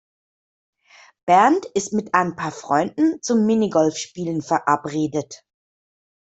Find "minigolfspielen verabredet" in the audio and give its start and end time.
3.45-5.45